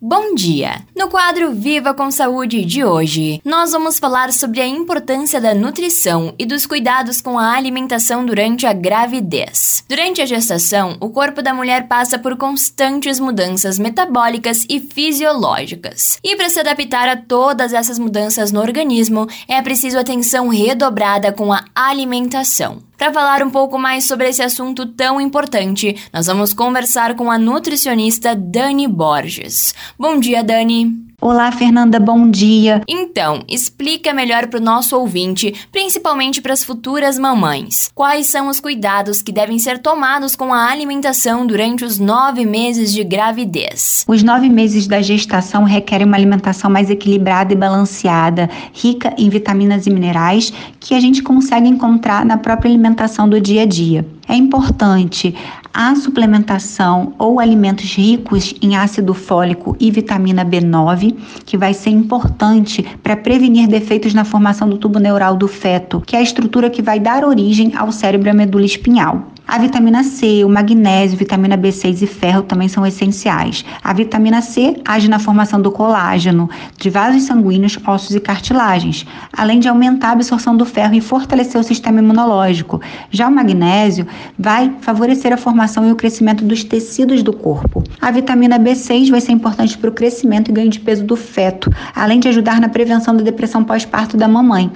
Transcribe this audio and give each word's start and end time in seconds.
Bom 0.00 0.32
dia! 0.32 0.86
No 0.96 1.08
quadro 1.08 1.50
Viva 1.50 1.92
com 1.92 2.08
Saúde 2.08 2.64
de 2.64 2.84
hoje, 2.84 3.42
nós 3.44 3.72
vamos 3.72 3.98
falar 3.98 4.32
sobre 4.32 4.60
a 4.60 4.66
importância 4.66 5.40
da 5.40 5.52
nutrição 5.52 6.32
e 6.38 6.46
dos 6.46 6.66
cuidados 6.66 7.20
com 7.20 7.36
a 7.36 7.54
alimentação 7.54 8.24
durante 8.24 8.64
a 8.64 8.72
gravidez. 8.72 9.82
Durante 9.88 10.22
a 10.22 10.26
gestação, 10.26 10.96
o 11.00 11.10
corpo 11.10 11.42
da 11.42 11.52
mulher 11.52 11.88
passa 11.88 12.16
por 12.16 12.36
constantes 12.36 13.18
mudanças 13.18 13.76
metabólicas 13.76 14.64
e 14.70 14.78
fisiológicas. 14.78 16.20
E 16.22 16.36
para 16.36 16.48
se 16.48 16.60
adaptar 16.60 17.08
a 17.08 17.16
todas 17.16 17.72
essas 17.72 17.98
mudanças 17.98 18.52
no 18.52 18.60
organismo, 18.60 19.26
é 19.48 19.60
preciso 19.62 19.98
atenção 19.98 20.46
redobrada 20.46 21.32
com 21.32 21.52
a 21.52 21.64
alimentação. 21.74 22.87
Para 22.98 23.12
falar 23.12 23.44
um 23.44 23.50
pouco 23.50 23.78
mais 23.78 24.04
sobre 24.04 24.28
esse 24.28 24.42
assunto 24.42 24.84
tão 24.84 25.20
importante, 25.20 25.94
nós 26.12 26.26
vamos 26.26 26.52
conversar 26.52 27.14
com 27.14 27.30
a 27.30 27.38
nutricionista 27.38 28.34
Dani 28.34 28.88
Borges. 28.88 29.72
Bom 29.96 30.18
dia, 30.18 30.42
Dani. 30.42 31.07
Olá, 31.20 31.50
Fernanda, 31.50 31.98
bom 31.98 32.30
dia. 32.30 32.80
Então, 32.86 33.42
explica 33.48 34.14
melhor 34.14 34.46
para 34.46 34.60
o 34.60 34.62
nosso 34.62 34.96
ouvinte, 34.96 35.52
principalmente 35.72 36.40
para 36.40 36.52
as 36.52 36.62
futuras 36.62 37.18
mamães, 37.18 37.90
quais 37.92 38.28
são 38.28 38.46
os 38.46 38.60
cuidados 38.60 39.20
que 39.20 39.32
devem 39.32 39.58
ser 39.58 39.80
tomados 39.80 40.36
com 40.36 40.54
a 40.54 40.70
alimentação 40.70 41.44
durante 41.44 41.84
os 41.84 41.98
nove 41.98 42.46
meses 42.46 42.92
de 42.92 43.02
gravidez. 43.02 44.04
Os 44.06 44.22
nove 44.22 44.48
meses 44.48 44.86
da 44.86 45.02
gestação 45.02 45.64
requerem 45.64 46.06
uma 46.06 46.16
alimentação 46.16 46.70
mais 46.70 46.88
equilibrada 46.88 47.52
e 47.52 47.56
balanceada, 47.56 48.48
rica 48.72 49.12
em 49.18 49.28
vitaminas 49.28 49.88
e 49.88 49.90
minerais 49.90 50.52
que 50.78 50.94
a 50.94 51.00
gente 51.00 51.20
consegue 51.20 51.66
encontrar 51.68 52.24
na 52.24 52.36
própria 52.36 52.70
alimentação 52.70 53.28
do 53.28 53.40
dia 53.40 53.62
a 53.62 53.66
dia. 53.66 54.06
É 54.28 54.34
importante 54.34 55.34
a 55.72 55.94
suplementação 55.94 57.14
ou 57.18 57.40
alimentos 57.40 57.94
ricos 57.94 58.54
em 58.60 58.76
ácido 58.76 59.14
fólico 59.14 59.74
e 59.80 59.90
vitamina 59.90 60.44
B9, 60.44 61.16
que 61.46 61.56
vai 61.56 61.72
ser 61.72 61.90
importante 61.90 62.82
para 63.02 63.16
prevenir 63.16 63.66
defeitos 63.66 64.12
na 64.12 64.24
formação 64.24 64.68
do 64.68 64.76
tubo 64.76 64.98
neural 64.98 65.34
do 65.34 65.48
feto, 65.48 66.02
que 66.04 66.14
é 66.14 66.18
a 66.18 66.22
estrutura 66.22 66.68
que 66.68 66.82
vai 66.82 67.00
dar 67.00 67.24
origem 67.24 67.74
ao 67.74 67.90
cérebro 67.90 68.28
e 68.28 68.30
à 68.30 68.34
medula 68.34 68.66
espinhal. 68.66 69.28
A 69.48 69.56
vitamina 69.56 70.04
C, 70.04 70.44
o 70.44 70.48
magnésio, 70.50 71.16
vitamina 71.16 71.56
B6 71.56 72.02
e 72.02 72.06
ferro 72.06 72.42
também 72.42 72.68
são 72.68 72.86
essenciais. 72.86 73.64
A 73.82 73.94
vitamina 73.94 74.42
C 74.42 74.76
age 74.84 75.08
na 75.08 75.18
formação 75.18 75.58
do 75.58 75.72
colágeno, 75.72 76.50
de 76.76 76.90
vasos 76.90 77.22
sanguíneos, 77.22 77.78
ossos 77.86 78.14
e 78.14 78.20
cartilagens, 78.20 79.06
além 79.32 79.58
de 79.58 79.66
aumentar 79.66 80.10
a 80.10 80.12
absorção 80.12 80.54
do 80.54 80.66
ferro 80.66 80.94
e 80.94 81.00
fortalecer 81.00 81.58
o 81.58 81.64
sistema 81.64 81.98
imunológico. 81.98 82.78
Já 83.10 83.26
o 83.26 83.32
magnésio 83.32 84.06
vai 84.38 84.70
favorecer 84.82 85.32
a 85.32 85.38
formação 85.38 85.88
e 85.88 85.92
o 85.92 85.96
crescimento 85.96 86.44
dos 86.44 86.62
tecidos 86.62 87.22
do 87.22 87.32
corpo. 87.32 87.82
A 88.00 88.10
vitamina 88.10 88.58
B6 88.58 89.10
vai 89.10 89.20
ser 89.20 89.32
importante 89.32 89.76
para 89.76 89.90
o 89.90 89.92
crescimento 89.92 90.50
e 90.50 90.54
ganho 90.54 90.70
de 90.70 90.78
peso 90.78 91.04
do 91.04 91.16
feto, 91.16 91.70
além 91.94 92.20
de 92.20 92.28
ajudar 92.28 92.60
na 92.60 92.68
prevenção 92.68 93.16
da 93.16 93.22
depressão 93.22 93.64
pós-parto 93.64 94.16
da 94.16 94.28
mamãe. 94.28 94.70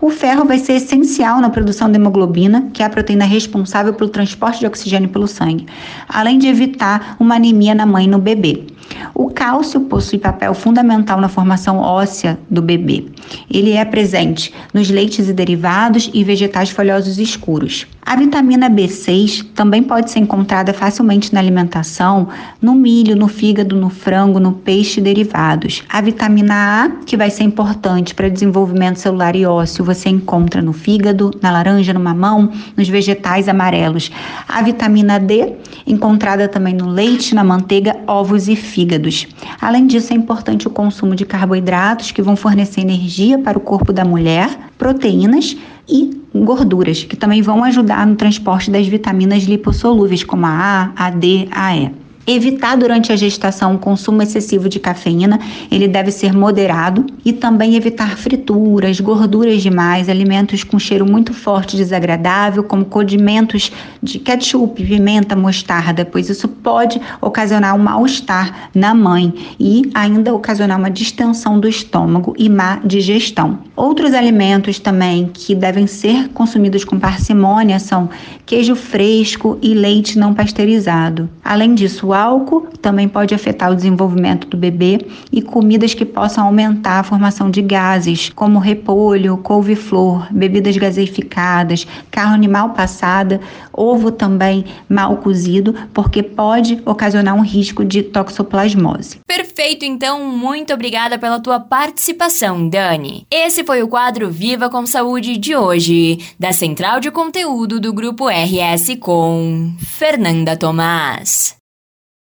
O 0.00 0.10
ferro 0.10 0.44
vai 0.44 0.58
ser 0.58 0.74
essencial 0.74 1.40
na 1.40 1.48
produção 1.48 1.90
de 1.90 1.96
hemoglobina, 1.96 2.68
que 2.72 2.82
é 2.82 2.86
a 2.86 2.90
proteína 2.90 3.24
responsável 3.24 3.94
pelo 3.94 4.10
transporte 4.10 4.60
de 4.60 4.66
oxigênio 4.66 5.08
pelo 5.08 5.26
sangue, 5.26 5.66
além 6.08 6.38
de 6.38 6.48
evitar 6.48 7.16
uma 7.18 7.36
anemia 7.36 7.74
na 7.74 7.86
mãe 7.86 8.04
e 8.04 8.08
no 8.08 8.18
bebê. 8.18 8.66
O 9.14 9.30
cálcio 9.30 9.80
possui 9.80 10.18
papel 10.18 10.54
fundamental 10.54 11.20
na 11.20 11.28
formação 11.28 11.78
óssea 11.78 12.38
do 12.50 12.60
bebê. 12.60 13.06
Ele 13.50 13.72
é 13.72 13.84
presente 13.84 14.52
nos 14.72 14.90
leites 14.90 15.28
e 15.28 15.32
derivados 15.32 16.10
e 16.12 16.22
vegetais 16.22 16.70
folhosos 16.70 17.18
escuros. 17.18 17.86
A 18.08 18.14
vitamina 18.14 18.70
B6 18.70 19.46
também 19.52 19.82
pode 19.82 20.12
ser 20.12 20.20
encontrada 20.20 20.72
facilmente 20.72 21.34
na 21.34 21.40
alimentação, 21.40 22.28
no 22.62 22.72
milho, 22.72 23.16
no 23.16 23.26
fígado, 23.26 23.74
no 23.74 23.90
frango, 23.90 24.38
no 24.38 24.52
peixe 24.52 25.00
e 25.00 25.02
derivados. 25.02 25.82
A 25.88 26.00
vitamina 26.00 26.54
A, 26.54 26.88
que 27.04 27.16
vai 27.16 27.30
ser 27.30 27.42
importante 27.42 28.14
para 28.14 28.28
desenvolvimento 28.28 29.00
celular 29.00 29.34
e 29.34 29.44
ósseo, 29.44 29.84
você 29.84 30.08
encontra 30.08 30.62
no 30.62 30.72
fígado, 30.72 31.32
na 31.42 31.50
laranja, 31.50 31.92
no 31.92 31.98
mamão, 31.98 32.52
nos 32.76 32.88
vegetais 32.88 33.48
amarelos. 33.48 34.10
A 34.46 34.62
vitamina 34.62 35.18
D, 35.18 35.54
encontrada 35.84 36.46
também 36.46 36.74
no 36.74 36.88
leite, 36.88 37.34
na 37.34 37.42
manteiga, 37.42 37.96
ovos 38.06 38.46
e 38.46 38.54
fígados. 38.66 39.26
Além 39.60 39.86
disso, 39.86 40.12
é 40.12 40.16
importante 40.16 40.66
o 40.66 40.70
consumo 40.70 41.14
de 41.14 41.24
carboidratos 41.24 42.10
que 42.10 42.22
vão 42.22 42.36
fornecer 42.36 42.80
energia 42.80 43.38
para 43.38 43.56
o 43.56 43.60
corpo 43.60 43.92
da 43.92 44.04
mulher, 44.04 44.48
proteínas 44.76 45.56
e 45.88 46.20
gorduras, 46.34 47.04
que 47.04 47.16
também 47.16 47.40
vão 47.40 47.64
ajudar 47.64 48.06
no 48.06 48.16
transporte 48.16 48.70
das 48.70 48.86
vitaminas 48.86 49.44
lipossolúveis, 49.44 50.22
como 50.22 50.46
a 50.46 50.92
A, 50.96 51.06
a 51.06 51.10
D, 51.10 51.48
a 51.50 51.76
E. 51.76 52.05
Evitar 52.26 52.76
durante 52.76 53.12
a 53.12 53.16
gestação 53.16 53.76
o 53.76 53.78
consumo 53.78 54.20
excessivo 54.20 54.68
de 54.68 54.80
cafeína, 54.80 55.38
ele 55.70 55.86
deve 55.86 56.10
ser 56.10 56.32
moderado 56.32 57.06
e 57.24 57.32
também 57.32 57.76
evitar 57.76 58.18
frituras, 58.18 58.98
gorduras 58.98 59.62
demais, 59.62 60.08
alimentos 60.08 60.64
com 60.64 60.76
cheiro 60.76 61.06
muito 61.06 61.32
forte 61.32 61.74
e 61.74 61.76
desagradável, 61.76 62.64
como 62.64 62.84
condimentos 62.84 63.70
de 64.02 64.18
ketchup, 64.18 64.84
pimenta, 64.84 65.36
mostarda, 65.36 66.04
pois 66.04 66.28
isso 66.28 66.48
pode 66.48 67.00
ocasionar 67.20 67.76
um 67.76 67.78
mal-estar 67.78 68.70
na 68.74 68.92
mãe 68.92 69.32
e 69.60 69.88
ainda 69.94 70.34
ocasionar 70.34 70.80
uma 70.80 70.90
distensão 70.90 71.60
do 71.60 71.68
estômago 71.68 72.34
e 72.36 72.48
má 72.48 72.80
digestão. 72.84 73.60
Outros 73.76 74.14
alimentos 74.14 74.80
também 74.80 75.30
que 75.32 75.54
devem 75.54 75.86
ser 75.86 76.28
consumidos 76.30 76.82
com 76.82 76.98
parcimônia 76.98 77.78
são 77.78 78.10
queijo 78.44 78.74
fresco 78.74 79.58
e 79.62 79.74
leite 79.74 80.18
não 80.18 80.34
pasteurizado. 80.34 81.28
Além 81.44 81.74
disso, 81.74 82.15
álcool 82.16 82.62
também 82.80 83.08
pode 83.08 83.34
afetar 83.34 83.70
o 83.70 83.76
desenvolvimento 83.76 84.46
do 84.46 84.56
bebê 84.56 85.06
e 85.30 85.42
comidas 85.42 85.94
que 85.94 86.04
possam 86.04 86.46
aumentar 86.46 87.00
a 87.00 87.02
formação 87.02 87.50
de 87.50 87.62
gases, 87.62 88.30
como 88.30 88.58
repolho, 88.58 89.36
couve-flor, 89.38 90.26
bebidas 90.32 90.76
gaseificadas, 90.76 91.86
carne 92.10 92.34
animal 92.34 92.70
passada, 92.70 93.40
ovo 93.72 94.10
também 94.10 94.64
mal 94.88 95.16
cozido, 95.18 95.74
porque 95.92 96.22
pode 96.22 96.80
ocasionar 96.84 97.34
um 97.34 97.42
risco 97.42 97.84
de 97.84 98.02
toxoplasmose. 98.02 99.20
Perfeito, 99.26 99.84
então, 99.84 100.24
muito 100.24 100.72
obrigada 100.72 101.18
pela 101.18 101.40
tua 101.40 101.60
participação, 101.60 102.68
Dani. 102.68 103.26
Esse 103.30 103.64
foi 103.64 103.82
o 103.82 103.88
quadro 103.88 104.30
Viva 104.30 104.70
com 104.70 104.86
Saúde 104.86 105.36
de 105.36 105.54
hoje, 105.54 106.18
da 106.38 106.52
Central 106.52 107.00
de 107.00 107.10
Conteúdo 107.10 107.78
do 107.78 107.92
Grupo 107.92 108.28
RS 108.28 108.96
com 109.00 109.74
Fernanda 109.78 110.56
Tomás. 110.56 111.56